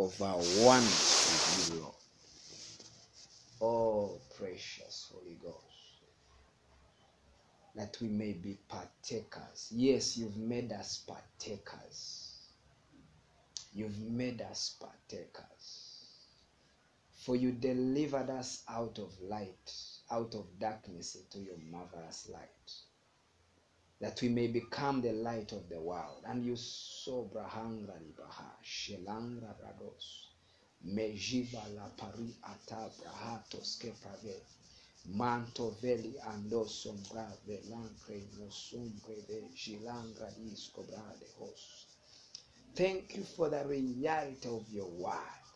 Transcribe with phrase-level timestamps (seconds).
[0.00, 1.94] our oneness with you, Lord.
[3.60, 6.02] Oh, precious Holy Ghost,
[7.74, 9.72] that we may be partakers.
[9.74, 12.36] Yes, you've made us partakers.
[13.72, 16.04] You've made us partakers.
[17.24, 19.72] For you delivered us out of light,
[20.10, 22.87] out of darkness into your marvelous light.
[24.00, 26.22] That we may become the light of the world.
[26.26, 30.28] And you saw Brahangra Libaha, Shelangra Brados,
[30.86, 34.40] Mejiva la Pari Ata Brahatos Keprave,
[35.06, 41.86] Manto Veli Ando Sombra Velancre no Sombre de Gilangra Disco Brade Hos.
[42.74, 45.47] Thank you for the reality of your word.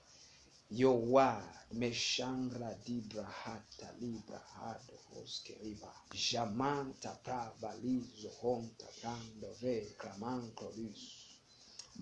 [0.75, 1.43] Your word,
[1.75, 11.37] Meshangra Dibra Hata Libra Hado Hoskeliba, Jamanta Prava Lizo Honta Brando Ve Cramanco Lis,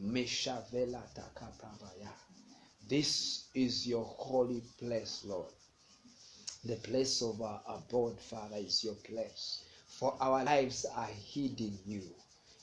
[0.01, 2.13] Meshavela Taka Pravaya.
[2.89, 5.53] This is your holy place, Lord.
[6.65, 9.65] The place of our abode, Father, is your place.
[9.89, 12.03] For our lives are hid in you,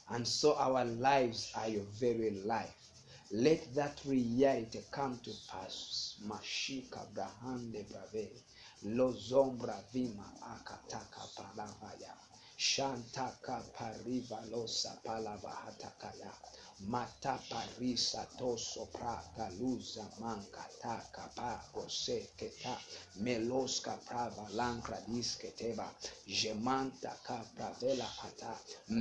[0.09, 2.87] and so our lives are your very life.
[3.31, 6.15] Let that reality come to pass.
[6.25, 8.41] Mashika brahande brave.
[8.85, 12.13] Lozombra vima akataka palavaya.
[12.57, 16.31] Shantaka pariva losa palava hatakaya.
[16.79, 22.77] mata mataparisa toso praga luza manka taka pago seketa
[23.23, 25.87] meloska prava lankra disketeva
[26.27, 28.53] jemanta kapra vela ata.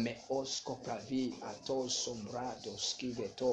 [0.05, 3.51] Meosko pravi atoso mrado skiveto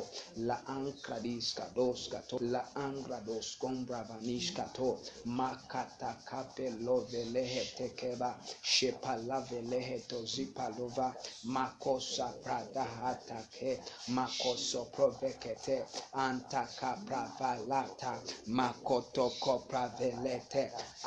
[0.48, 2.38] la ankra diska doska to.
[2.54, 4.90] La ankra doskombra vanishka to.
[5.26, 8.32] Makata kapelo velehe tekeva
[8.74, 11.08] shepala velehe tozipalova
[11.44, 13.80] makosa prada hatake
[14.16, 15.78] makoso provekete
[16.26, 18.12] antaka pravalata
[18.58, 20.64] makotoko pravelete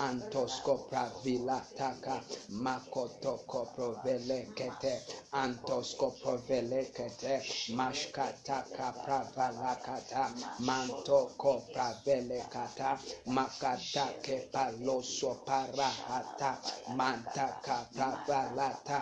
[0.06, 2.16] antosko pravilataka
[2.64, 4.92] makotoko provelekete
[5.42, 7.34] antosko provelekete
[7.78, 10.24] mashkataka pravalakata
[10.66, 12.90] mantoko pravelekata
[13.36, 16.50] makatake paloso parahata
[16.98, 18.98] mantaka pravalata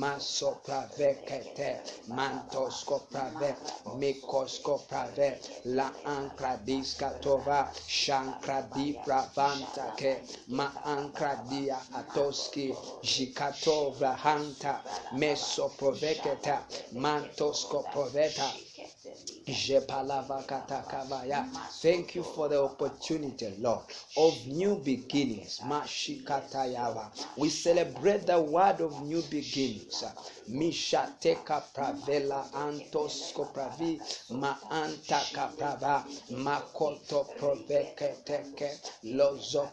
[0.00, 1.70] maso pravekete
[2.16, 2.96] mantosko
[3.46, 5.38] prave, mekosko prave,
[5.78, 7.58] la ankradiskatova,
[7.88, 10.12] shankradi pravantake,
[10.48, 12.66] ma ankradia atoski,
[13.02, 14.74] jikatova hanta,
[15.12, 16.58] mesoproveketa
[16.92, 18.50] mantosko proveta,
[19.46, 19.76] Thank
[22.16, 23.84] you for the opportunity, Lord,
[24.16, 25.60] of new beginnings.
[27.36, 30.02] We celebrate the word of new beginnings.
[31.74, 38.70] Pravela antosko pravi ma antaka prava makoto proveketeke
[39.04, 39.68] lozo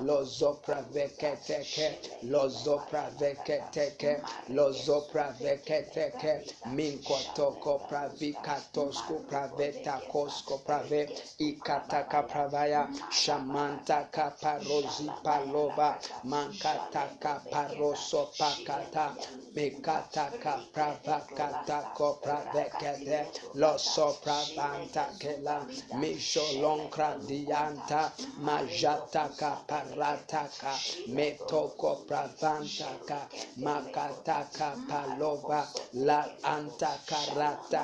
[0.00, 6.32] lozo praveketeke lozo praveketeke lozo praveketeke
[6.74, 11.02] minkotoko pravikatosko praveta kosko prave
[11.38, 12.82] ikataka pravaya
[13.20, 15.90] shamantaka parozi palova
[16.24, 19.06] mankataka paroso pakata
[19.54, 23.20] mekataka pravakatako pravekete
[23.62, 25.56] loso pravantakela
[26.00, 28.02] misholonkra dianta
[28.46, 30.74] majataka parataka
[31.14, 33.20] metoko pravantaka
[33.56, 35.62] makataka palova
[36.06, 36.20] la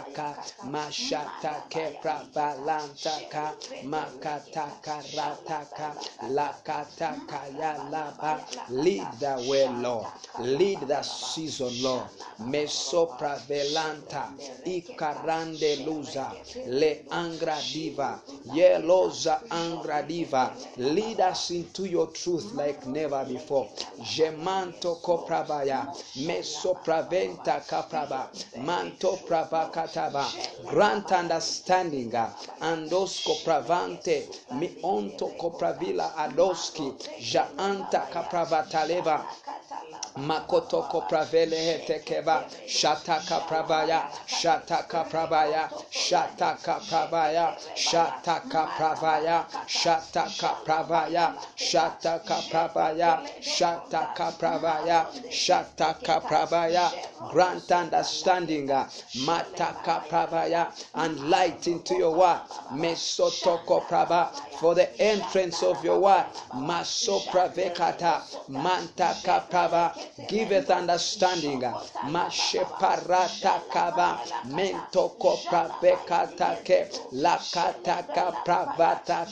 [0.01, 3.53] antakarataka mashatake pravalantaka
[3.85, 5.95] makataka rataka
[6.31, 8.41] lakataka yalaba
[8.71, 10.07] lead the way lord.
[10.41, 12.05] Lead the season lord.
[12.41, 14.29] Mesopravelanta
[14.65, 16.33] ikarande luza
[16.67, 18.21] le angradiva
[18.55, 23.69] yeloza angradiva lead us into your truth like never before.
[24.03, 25.87] Gemanto kopravaya
[26.17, 28.29] mesopraventa kaprava
[28.65, 29.17] manto
[29.93, 30.25] pravakatava
[30.71, 32.15] grant understanding
[32.61, 36.93] andosko pravante mi onto kopravila adoski
[37.33, 39.17] jaanta kapravataleva
[40.17, 53.21] makotoko pravele hetekeva shataka pravaya shataka pravaya shataka pravaya shataka pravaya shataka pravaya shataka pravaya
[53.41, 56.91] shataka pravaya shataka pravaya
[57.31, 58.89] grant understanding uh,
[59.27, 62.41] mataka pravaya and light into your word
[62.73, 69.41] mesotoko prava for the entrance of your word masopravekata mantaka
[69.89, 71.61] kaba, give it understanding.
[72.13, 73.61] Masheparata
[74.49, 79.27] mentoko prabekata ke, lakata ka pravata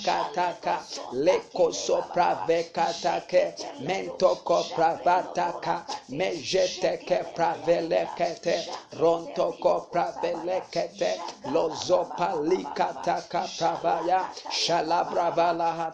[1.12, 6.98] lekoso pravekata ke, mentoko pravata ka, mejete
[7.34, 8.56] pravelekete,
[8.98, 11.18] rontoko pravelekete,
[11.52, 15.92] lozopalikata ka pravaya, shalabravala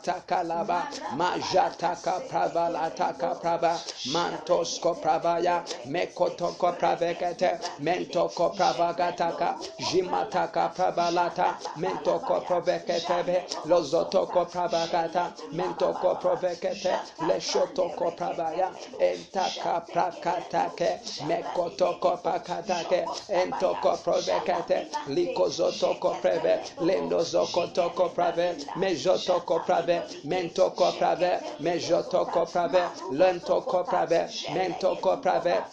[1.17, 3.81] majataka pravala taka prava,
[4.12, 9.55] man mantosko pravaya mekotoko pravekete mentoko pravagataka
[9.93, 16.93] jimataka pravalata mentoko proveketebe lozotoko pravagata mentoko provekete
[17.29, 18.69] leshotoko pravaya
[19.00, 20.88] entaka prakatake
[21.29, 32.82] mekotoko pakatake entoko provekete likozotoko preve lendozokotoko prave mejotoko prave mentoko prave mejotoko prave
[33.12, 35.65] lentoko prave mentoko prave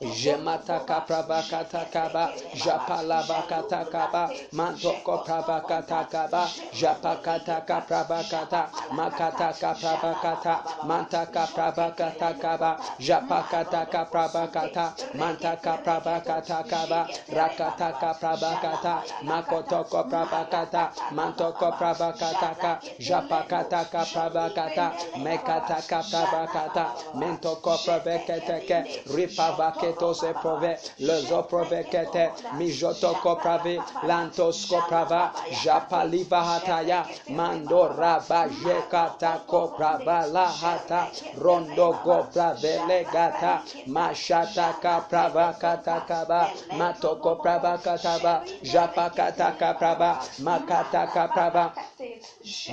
[0.00, 8.62] Jemataka pravakatakaba, japalabakatakaba, mantoko pravakatakaba, japakataka pravakata,
[8.94, 10.54] makataka pravakata,
[10.86, 12.70] mantaka pravakatakaba,
[13.00, 14.84] japakataka pravakata,
[15.18, 17.00] mantaka pravakatakaba,
[17.34, 18.94] rakataka pravakata,
[19.26, 24.86] makotoko pravakata, mantoko pravakataka, japakataka pravakata,
[25.24, 26.84] mekataka pravakata,
[27.18, 27.77] mentoko praveketeke,
[29.14, 35.30] ripavake se prove, lezo provekete, mijotoko prave, lantosko prava,
[35.64, 39.72] japaliva hataya, mando raba jekata ko
[40.32, 41.06] lahata,
[41.40, 51.72] rondo go prave legata, mashataka prava katakaba, matoko prava kataba, japakataka prava, makataka prava,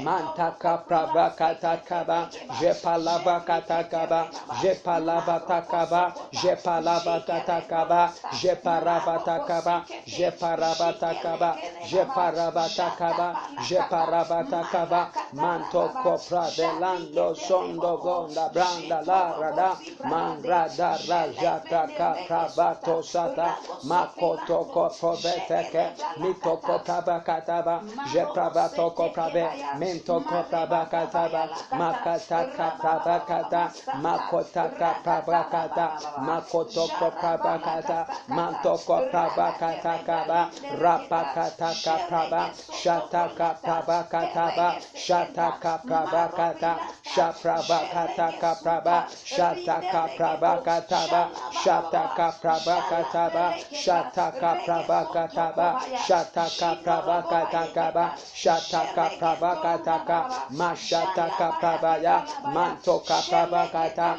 [0.03, 2.29] mantaka prava katakaba,
[2.59, 4.29] jepalava katakaba,
[4.61, 8.11] jepalava takaba, jepalava katakaba,
[8.41, 11.55] jeparabatakaba, jeparabatakaba,
[11.89, 13.27] jeparabatakaba,
[13.67, 25.93] jeparabatakaba, manto copra velando sondo gonda branda la rada, mangrada rajata kaprabato sata, makoto koproveteke,
[26.19, 27.81] mito koprabakataba,
[28.13, 29.45] jeprabato koprabe,
[29.79, 33.71] mento koprabakataba, makataka prabakata,
[34.01, 35.85] makotaka prabakata,
[36.27, 37.99] makotoko prabakata,
[38.29, 40.49] mantoko prabakata kaba,
[40.81, 41.69] rapakata
[42.09, 42.41] praba,
[42.71, 46.71] shataka prabakataba, shataka prabakata,
[47.03, 48.27] shaprabakata
[48.61, 51.21] praba, shataka prabakataba,
[51.61, 53.45] shataka prabakataba,
[53.81, 58.05] shataka prabakataba, shataka prabakatakaba,
[58.41, 60.17] shataka prabakataka,
[60.51, 62.15] mashataka prabaya,
[62.53, 64.17] mantoka prabakata,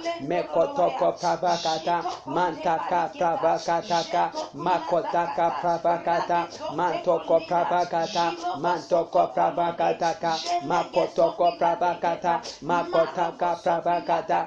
[0.57, 4.23] mekotoko prabakata, mantaka prabakataka,
[4.55, 6.39] makotaka prabakata,
[6.77, 8.25] mantoko prabakata,
[8.63, 10.33] mantoko prabakataka,
[10.69, 14.41] makotoko prabakata, makotaka prabakata,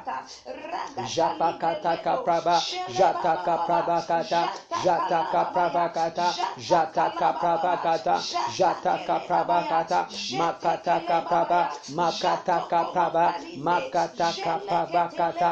[1.15, 2.57] japakataka praba,
[2.97, 4.41] jataka prabakata,
[4.83, 6.27] jataka prabakata,
[6.57, 8.15] jataka prabakata,
[8.57, 9.99] jataka prabakata,
[10.37, 11.61] makataka praba,
[11.95, 13.25] makataka praba,
[13.57, 15.49] makataka prabakata,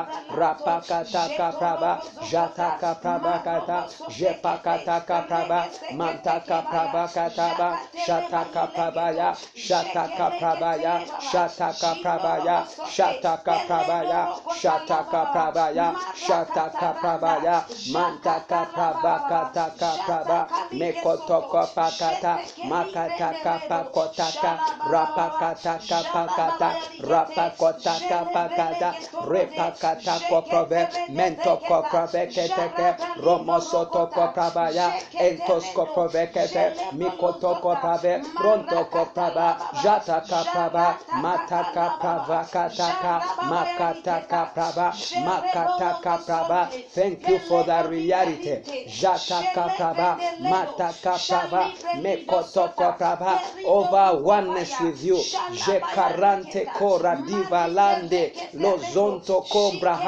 [0.48, 1.92] rapakataka praba,
[2.32, 3.80] jataka prabakata,
[4.18, 5.60] jepakataka praba,
[5.98, 7.70] mantaka prabakataba,
[8.06, 10.94] shataka prabaya, shataka prabaya,
[11.32, 14.22] shataka prabaya, shataka prabaya,
[14.62, 17.58] shataka prabaya, shataka prabaya,
[17.92, 20.39] mantaka prabakataka praba,
[20.72, 22.34] mekotoko pakata,
[22.70, 24.51] makataka pakotaka,
[24.92, 26.70] rapakataka pakata,
[27.04, 28.89] rapakotaka pakata,
[29.27, 40.44] repakatako prove, mentoko prove keteke, romosotoko prabaya, entosko prove kete, mikotoko prave, rontoko praba, jataka
[40.53, 44.94] praba, mataka prava kataka, makataka praba,
[45.25, 46.67] makataka praba.
[46.94, 48.62] Thank you for the reality.
[48.88, 55.15] Jataka praba, mataka praba, mekotoko praba, over oneness with you.
[55.15, 59.41] Jekarante kora diva lande, lozonto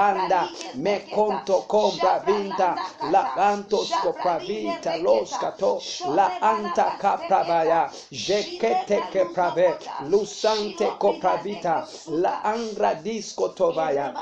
[0.10, 2.76] kombra handa, mekonto kombra vinta,
[3.12, 5.80] la antos kopravita, los kato,
[6.16, 9.78] la anta kapravaya, jekete ke prave,
[10.10, 14.14] lusante kopravita, la angra disco tovaya,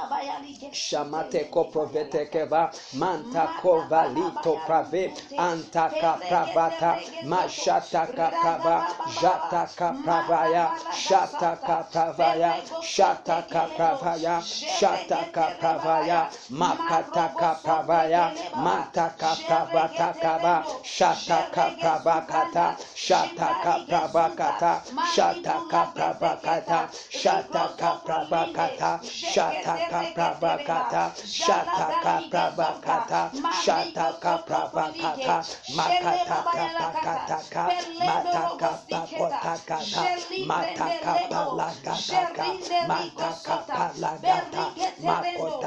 [0.71, 8.87] shamate koprovete keva, manta kovalito prave, antaka pravata, mashataka prava,
[9.21, 15.76] jataka pravaya, shataka pravaya, shataka pravaya, shataka pravaya.
[15.77, 24.81] Pravaya, makataka pravaya, mataka pravatakava, shataka pravakata, shataka pravakata,
[25.13, 26.79] shataka pravakata,
[27.13, 33.21] shataka pravakata, shataka pravakata, shataka pravakata,
[33.63, 35.35] shataka pravakata,
[35.77, 37.63] makataka pakataka,
[38.01, 40.03] mataka pakotakata,
[40.47, 41.13] mataka
[43.67, 44.65] palagataka,
[45.03, 45.66] mataka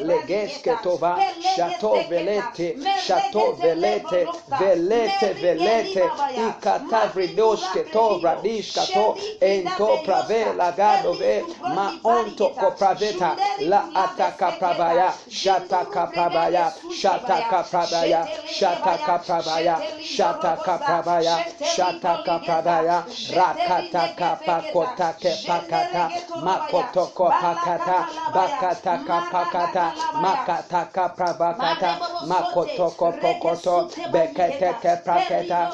[0.00, 1.16] legesketova
[1.56, 4.26] shato velete shato velete
[4.60, 6.10] velete velete, velete,
[6.68, 11.42] ikatavridoshketo, radishkato, ento prave, lagadove,
[11.74, 13.36] ma onto kopraveta,
[13.68, 21.36] la ataka pravaya, shataka pravaya, shataka pravaya, shataka pravaya, shataka pravaya,
[21.74, 26.10] shataka pravaya, rakataka pakotake pakata,
[26.44, 31.98] makotoko pakata, bakataka pakata, makataka pravakata,
[32.28, 35.70] makotoko pokoto, beketeke praketa,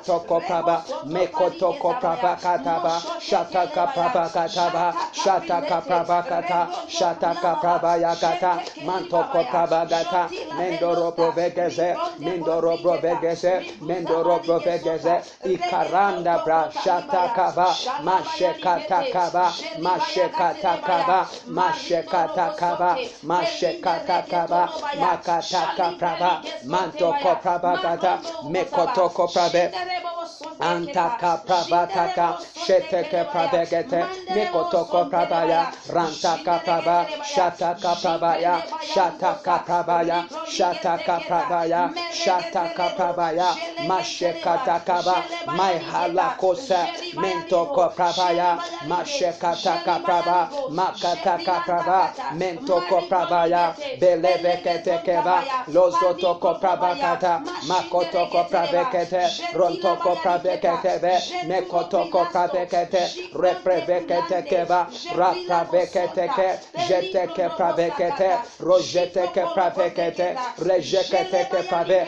[0.00, 9.44] Matoko Praba, Mekotoko Praba Kataba, Shataka Praba Kataba, Shataka Praba Kata, Shataka Praba Yakata, Mantoko
[9.46, 20.82] Praba Gata, Mendoro Provegeze, Mendoro Provegeze, Mendoro Provegeze, Ikaranda Bra, Shataka Ba, Mashekata Kaba, Mashekata
[20.82, 23.58] Kaba, Mashekata Kaba, Mashekata
[25.98, 29.50] Kaba, Mantoko Praba Gata, Mekotoko Praba,
[29.90, 30.19] Honorable
[30.60, 32.26] antaka prabataka
[32.66, 34.00] sheteke prabegete
[34.34, 38.54] nikotoko prabaya rantaka praba shataka prabaya
[38.94, 40.18] shataka prabaya
[40.54, 43.48] shataka prabaya shataka prabaya
[43.88, 45.16] mashekatakaba
[45.56, 46.80] my halakose
[47.14, 48.58] mentoko prabaya
[48.88, 52.00] mashekataka praba makataka praba
[52.38, 55.36] mentoko prabaya beleveketekeba
[55.74, 59.22] lozotoko prabakata makotoko prabekete
[59.54, 62.26] rontoko praveketebe mekotoko
[63.42, 64.86] reprevekete keba
[66.88, 70.36] jeteke pravekete rojeteke pravekete
[71.68, 72.06] prave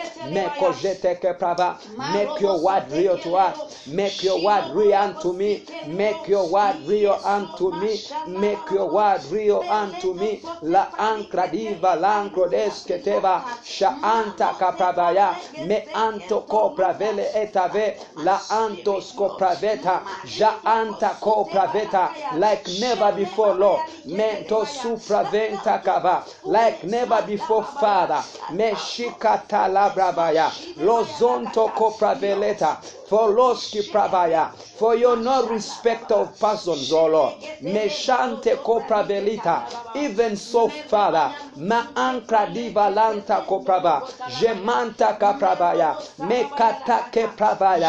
[1.39, 1.77] prava
[2.13, 6.77] make your word real to us make your word real unto me make your word
[6.87, 10.41] real unto me make your word real unto me.
[10.63, 15.35] la ancra diva l'ancro desketeva sha anta kapravaya
[15.67, 20.01] me anto kopravele etave la antos kopraveta
[20.39, 28.75] ja anta kopraveta like never before lord mento supraventa kava like never before father me
[28.75, 32.77] shikata labravaya lozonto kopraveleta
[33.09, 34.51] for loski pravaya
[34.83, 37.35] for your no respect of persons, O Lord.
[37.63, 39.63] Meshante kopravelita.
[39.95, 44.03] Even so, Father, ma ankra divalanta koprava.
[44.41, 45.95] Gemanta kapravaya.
[46.19, 47.82] Mekata kepravaya.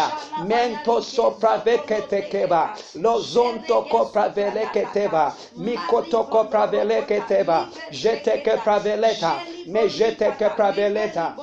[0.48, 2.76] Mento sopravekete keba.
[2.96, 5.32] Lozonto kopraveleketeva.
[5.58, 7.68] Mikoto kopraveleketeva.
[7.92, 9.32] Jete kepraveleta.
[9.63, 11.34] Me jete kepraveleta.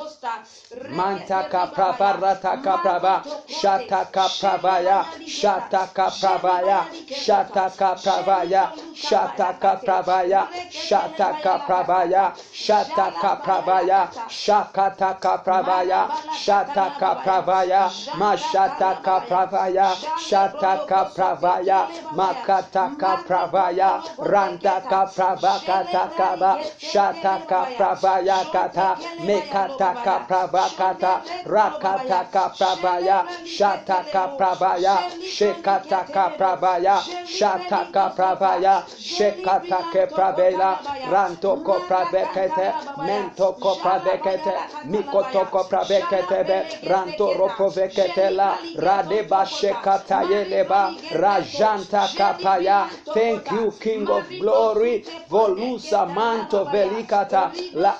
[0.91, 3.23] Manta kapravarata kaprava.
[3.49, 5.05] Shata kapravaya.
[5.27, 8.63] Shataka Pravaya, Shataka Pravaya,
[8.95, 16.01] Shataka Pravaya, Shataka Pravaya, Shataka Pravaya, Shakataka Pravaya,
[16.43, 17.83] Shataka Pravaya,
[18.21, 19.89] Mashataka Pravaya,
[20.27, 21.81] Shataka Pravaya,
[22.19, 36.37] Makataka Pravaya, Randaka Pravakata Kava, Shataka Pravaya Kata, Mekataka Pravakata, Rakataka Pravaya, Shataka Pravaya, Shekataka
[36.37, 44.55] Pravaya, Shataka Pravaya, Shekatake Pravela, Rantoko Pravekete, Mentoko Pravekete,
[44.87, 52.89] Mikotoko Pravekete, Ranto Ropoveketela, Radeba Shekatayeleba, Rajanta Kapaya.
[53.15, 58.00] Thank you, King of Glory, Volusa Manto Velikata, La Ankra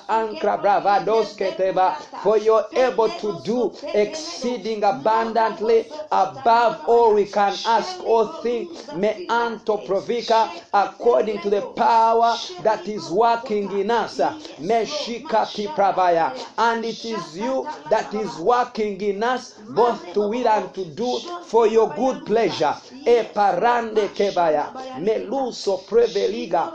[2.23, 8.69] for you're able to do exceeding abundantly above all we can ask or think.
[8.95, 14.19] Me anto provika according to the power that is working in us.
[14.59, 16.31] Me shikati pravaya.
[16.57, 21.19] And it is you that is working in us both to will and to do
[21.45, 22.75] for your good pleasure.
[23.05, 24.71] E parande kevaya.
[24.99, 26.71] Meluso preveliga.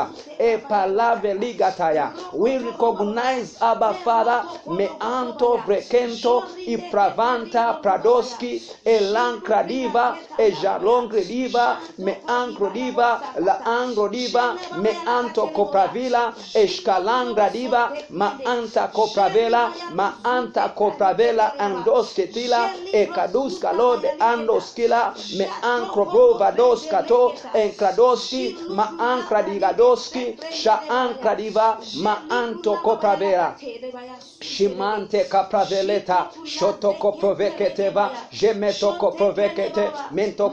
[2.33, 16.65] We recognize Abba Father, Meanto, Brekento, Ipravanta, Pradoski, Elancradiva, Ejalongrediva, Meancrodiva, Laangrodiva, Meanto Copravila, E
[16.65, 25.01] Escalangradiva, Maanta Copravela, Maanta Copravela, Andostetila, Ekaduska kalode andoskila
[25.37, 27.21] me ankrogovadoskato
[27.63, 28.43] enkradoski
[28.77, 31.67] ma ancra di gadoski sha ancra di va
[32.03, 33.55] ma anto antokopavera
[34.41, 40.49] shimante kapraveleta shotokoproveketeva jemetokoprovekete manta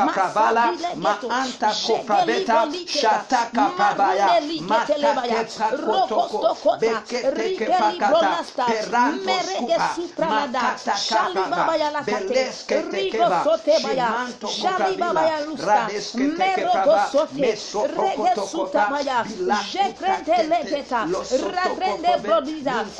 [0.94, 3.26] ma anta Jegeli copraveta, boliketa.
[3.26, 5.46] shataka pravaya, Marundeli ketelebaya.
[5.50, 8.66] mataketa kotoko, bekete Rigeli pakata, brolasta.
[8.66, 10.74] peranto Merege skupa, supranada.
[10.74, 12.46] makata Shali kaprava, babaya lakate.
[12.46, 15.92] beleske tekeba, shimanto Shali kutavila, babaya lusta.
[15.92, 17.32] radeske tekeprava, sote.
[17.32, 19.24] meso Rege pokotokota, sutabaya.
[19.24, 21.02] bila kutakete, leketa.
[21.02, 21.76] losoto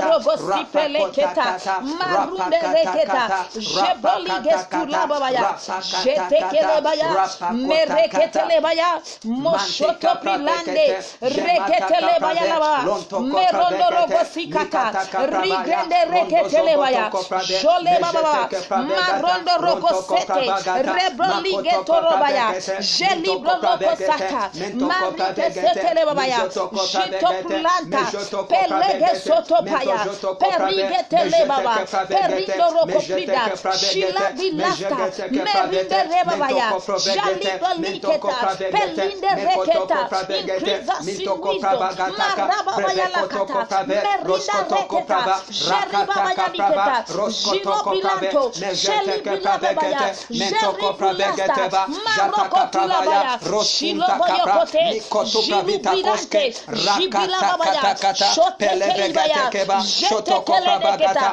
[0.02, 5.54] rogo sipele keta, marunde reketa, jeboli gestula babaya,
[5.88, 7.13] jetekele baya,
[7.50, 17.12] mereketele baya, moshoto pilande, reketele baya laba, merondo rogo sikata, rigrende reketele baya,
[17.48, 26.48] jole baba, marondo rogo sete, rebroli getoro baya, jelibro rogo sata, marite setele babaya,
[26.85, 28.14] jito pulanta,
[28.48, 38.38] pelege soto paya, perigete baba, perindo roko prida, shila bilasta, merinde rebabaya, Jalida liketa,
[38.70, 41.88] pelinde reketa, increase us in wisdom,
[42.18, 51.70] maraba bayalakata, merida reketa, sheriba bayaliketa, jirobilanto, shelibilabaya, jeribiasta,
[52.04, 55.02] marokotulabaya, shiloboyokote,
[55.34, 56.54] jirubilante,
[56.94, 57.86] jibilabaya,
[58.34, 59.52] shotekelibaya,
[60.00, 61.26] jetekeleketa,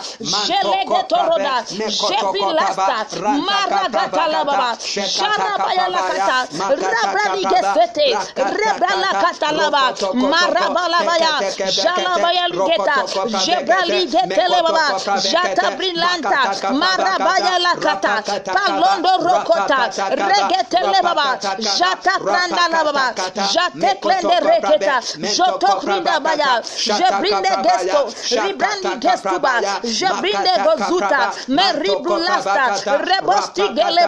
[0.47, 3.05] jelegetoroda, jebilasta,
[3.47, 4.77] maragatalababa,
[5.17, 6.47] jarabaya, sharabaya lakata,
[6.93, 12.97] rabradigesete, rebralakata laba, marabalabaya, jalabaya ligeta,
[13.45, 14.99] jebraligete lebaba,
[15.31, 23.13] jata brilanta, marabaya lakata, palondo rokota, regete lebaba, jata kranda lababa,
[23.53, 25.01] jate klende reketa,
[25.35, 28.01] joto krinda baya, jebrinde gesto,
[28.41, 34.07] ribrandi gestuba, jebrinde gozuta, meribrulasta, rebosti gele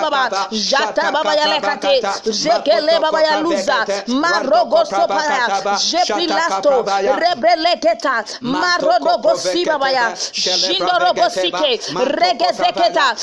[1.35, 6.85] baba, jata baba ya jekele baba ya luza, marogo sopaya, jeprilasto,
[7.19, 13.15] rebreleketa, marodo bosi baba ya, jindorogo sike, regezeketa,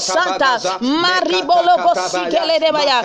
[0.00, 3.02] santa, maribolo bosi gele de baya,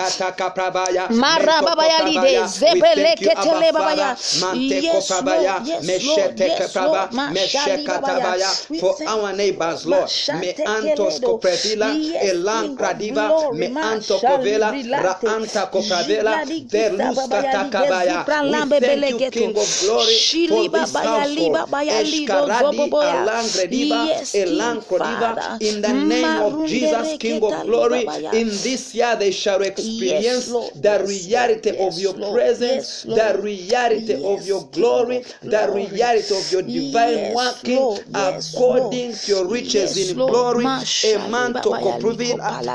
[1.10, 4.16] marababa ya lide, zebelekete le baba ya,
[4.54, 10.10] yes Lord, yes Lord, yes Lord, mashali baba ya, we for our neighbors, Lord.
[10.40, 11.88] Me antos coprevila,
[12.22, 15.26] elan cradiva, me anto Sokovela, Shalibrillante.
[15.26, 18.28] Raanta Kopravela, Jigadi Veluska Kisabaya Takabaya.
[18.28, 19.30] Ligezupra We Lambe thank you, Beleketo.
[19.30, 21.66] King of Glory, for Shiliba this Baya Liba household.
[21.66, 23.00] Baya Lido Eshkaradi Zoboboya.
[23.00, 25.60] Alangre Diva, Yes, King Elanko Diva, Father.
[25.60, 28.32] in the name of Marunde Jesus, King Reketa of Glory, Liba Baya.
[28.32, 30.74] in this year they shall experience Lord.
[30.74, 31.78] the Yes, reality Lord.
[31.78, 32.34] of your Yes, Lord.
[32.34, 33.42] presence, Yes, the Lord.
[33.42, 35.86] reality of Yes, your King glory, of the glory.
[35.90, 38.04] reality of your divine Yes, working Lord.
[38.08, 39.22] Yes, according Lord.
[39.22, 40.24] to your riches Yes, in Lord.
[40.24, 40.64] glory.
[40.64, 42.72] Masha Emanto Liba Baya koprovila, Liko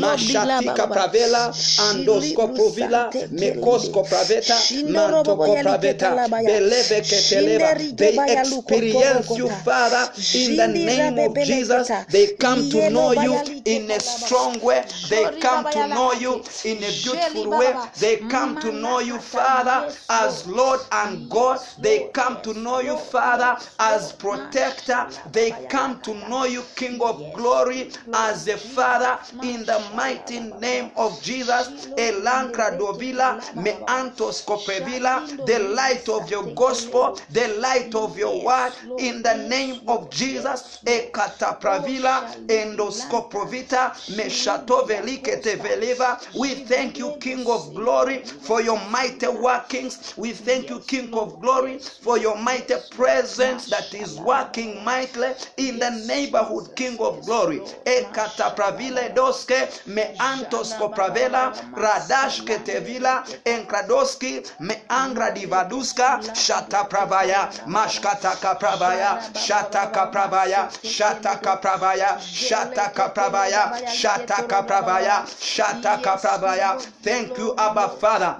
[0.00, 0.32] Palakata.
[0.32, 6.08] elanka dovi, mashatika pravela, andosko Jili provila, Brusante mekosko praveta, Shindoro manto Bobo Yali kopraveta,
[6.10, 6.46] Ketalabaya.
[6.46, 7.96] beleve keteleva.
[7.96, 11.88] They experience you, Father, in the name of Jesus.
[12.08, 14.84] They come to know you in a strong way.
[15.08, 17.74] They come to know you in a beautiful way.
[17.98, 20.80] They come to know you, Father, as Lord.
[20.92, 21.60] And God.
[21.78, 25.06] They come to know you, Father, as protector.
[25.32, 30.90] They come to know you, King of glory, as a Father, in the mighty name
[30.96, 31.68] of Jesus.
[31.68, 33.86] Shilo Elankra Mandereke Dovila, Talaba Me Baba.
[33.86, 39.80] Antos Coprevila, the light of your gospel, the light of your word, in the name
[39.88, 40.78] of Jesus.
[40.86, 46.18] Ekatapravila, Endoscoprovita, Meshatovelikete Veleva.
[46.34, 50.14] We thank you, King of glory, for your mighty workings.
[50.16, 55.78] We thank you, King of glory, for your mighty presence that is working mightily in
[55.78, 57.60] the neighborhood, King of glory.
[57.86, 69.20] Ekatapravile doske, me antosko pravela, radashke tevila, enkradoski, me angra divaduska, shata pravaya, mashkata pravaya,
[69.34, 76.80] shata pravaya, shata pravaya, shata pravaya, shata pravaya, shata pravaya.
[77.02, 78.36] Thank you, Abba Father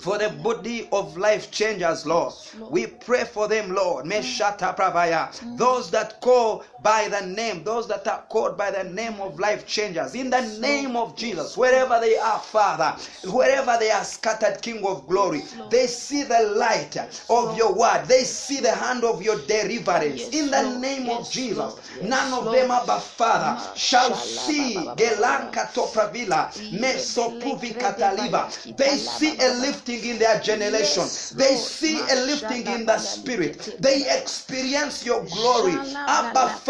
[0.00, 2.34] for the body of life changers, Lord.
[2.70, 4.06] We pray for them, Lord.
[4.06, 5.30] Meshata Pravaya.
[5.58, 9.66] Those that call by the name, those that are called by the name of life
[9.66, 12.96] changers, in the name of Jesus, wherever they are, Father,
[13.30, 16.96] wherever they are scattered, King of glory, they see the light
[17.28, 20.28] of your word, they see the hand of your deliverance.
[20.30, 27.76] In the name of Jesus, none of them, Abba Father, shall see Gelanka Topravila, Mesopuvi
[27.76, 28.76] Kataliva.
[28.76, 31.04] They see a lifting in their generation.
[31.36, 33.76] They see a lifting in the spirit.
[33.78, 35.80] They experience your glory.
[36.06, 36.69] Abba Father,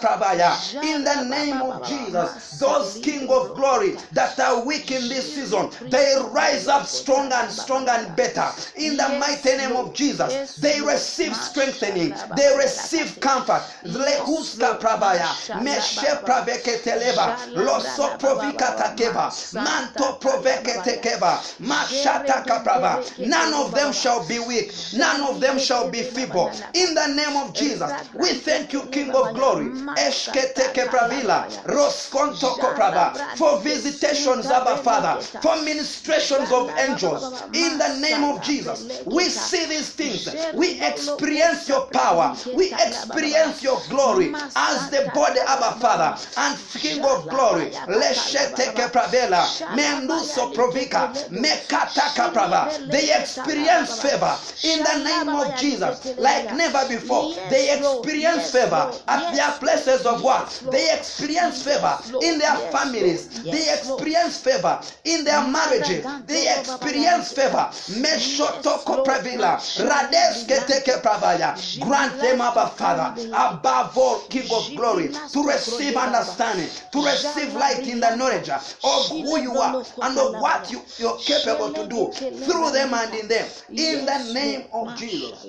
[0.00, 0.82] Pravaya.
[0.82, 5.70] In the name of Jesus, those King of glory that are weak in this season,
[5.90, 8.46] they rise up stronger and stronger and better.
[8.76, 12.14] In the mighty name of Jesus, they receive strengthening.
[12.36, 13.62] They receive comfort.
[13.84, 15.62] Lehuska Pravaya.
[15.62, 17.36] Meshe Praveketeleva.
[17.54, 21.38] Loso Provikata Manto Proveketekeva.
[21.60, 23.26] Mashata Kaprava.
[23.26, 24.72] None of them shall be weak.
[24.94, 26.50] None of them shall be feeble.
[26.74, 29.66] In the name of Jesus, we thank you, King of Glory.
[29.96, 31.46] Eshketeke Pravila.
[31.64, 33.16] Roskonto Koprava.
[33.36, 35.20] For visitations, Abba Father.
[35.40, 37.22] For ministrations of angels.
[37.52, 40.28] In the name of Jesus, we see these things.
[40.54, 42.34] We experience your power.
[42.54, 46.18] We experience your glory as the body, Abba Father.
[46.36, 47.70] And King of Glory.
[47.86, 49.42] Lesheteke Pravela.
[49.76, 51.12] Menduso Provika.
[51.30, 52.68] Mekataka Prava.
[52.90, 57.32] They experience favor in the name of Jesus like never before.
[57.50, 60.48] They experience favor at their places of work.
[60.70, 63.28] They experience favor in their families.
[63.42, 66.04] They experience favor in their marriages.
[66.26, 67.68] They experience favor.
[68.00, 69.56] Meshotoko Pravila.
[69.78, 71.54] Radeske Teke Pravaya.
[71.80, 77.86] Grant them, Abba Father, above all, King of Glory, to receive understanding, to receive light
[77.86, 82.10] in the knowledge of who you are and of what you, you're capable to do
[82.12, 83.46] through them and in them.
[83.68, 85.46] In the name of Jesus.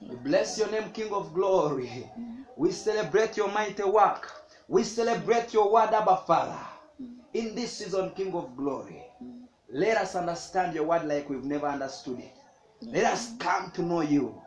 [0.00, 1.86] We bless your name, King of Glory.
[1.86, 2.42] Mm-hmm.
[2.56, 4.30] We celebrate your mighty work.
[4.68, 6.58] We celebrate your word, Abba Father.
[7.02, 7.12] Mm-hmm.
[7.34, 9.44] In this season, King of Glory, mm-hmm.
[9.72, 12.36] let us understand your word like we've never understood it.
[12.82, 14.40] Let us come to know you.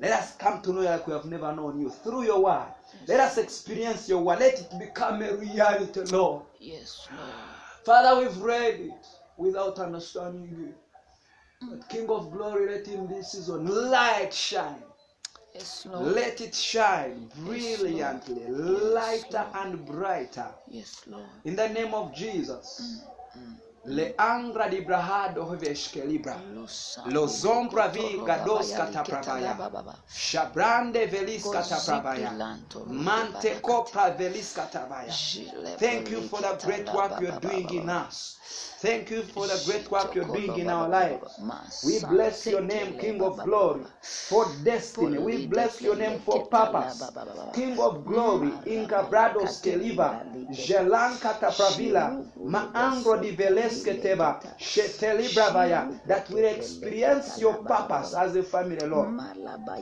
[0.00, 2.66] Let us come to know you like we have never known you through your word.
[3.06, 4.40] Let us experience your word.
[4.40, 6.42] Let it become a reality, Lord.
[6.58, 7.30] Yes, Lord.
[7.84, 10.76] Father, we've read it without understanding it.
[11.60, 11.88] But mm.
[11.88, 14.82] King of Glory, let in this season light shine.
[15.54, 16.16] Yes, Lord.
[16.16, 20.52] Let it shine brilliantly, lighter and brighter.
[20.66, 21.28] Yes, Lord.
[21.44, 23.04] In the name of Jesus.
[23.86, 26.40] Le angra di brahado heveshke libra.
[27.06, 29.56] Lo zombra vi gados katapravaya.
[30.08, 32.32] Shabrande velis katapravaya.
[32.86, 35.12] Mante kopra velis katabaya.
[35.78, 38.38] Thank you for the great work you're doing in us.
[38.80, 41.40] Thank you for the great work you're doing in our lives.
[41.82, 43.86] We bless your name, King of glory,
[44.26, 45.18] for destiny.
[45.18, 47.12] We bless your name for purpose.
[47.52, 56.44] King of glory, Inca Brados Keliva, Jelanka Tapravila, Maangro di Veleske Teba, Shetelibravaya, that we
[56.46, 59.14] experience your purpose as a family, Lord.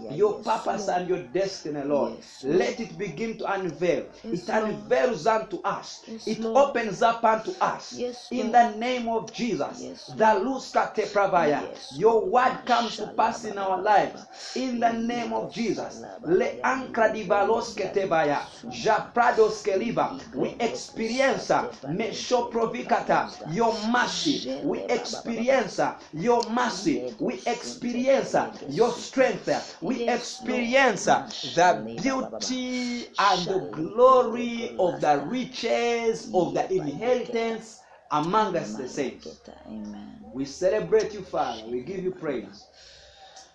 [0.08, 2.12] Your purpose and your destiny, Lord.
[2.46, 4.06] Let it begin to unveil.
[4.30, 6.04] It unveils unto us.
[6.26, 8.04] It opens up unto us.
[8.30, 10.06] In the name of Jesus.
[10.16, 11.62] The Luska Tepravaya.
[11.98, 14.22] Your word comes to pass in our lives.
[14.54, 16.02] In the name of Jesus.
[16.22, 18.40] Le Ankra di Baloske Tebaya.
[18.70, 20.20] Japrados Keliva.
[20.34, 23.30] We experience Mesho Provikata.
[23.52, 24.60] Your mercy.
[24.62, 25.80] We experience
[26.12, 27.14] your mercy.
[27.18, 28.34] We experience
[28.68, 29.78] your strength.
[29.80, 37.81] We experience the beauty and the glory of the riches of the inheritance
[38.12, 39.40] among us the saints.
[39.66, 40.24] Amen.
[40.34, 41.64] We celebrate you, Father.
[41.68, 42.68] We give you praise.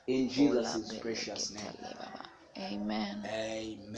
[0.07, 1.77] In Jesus' precious name.
[2.59, 3.23] Amen.
[3.25, 3.95] Amen.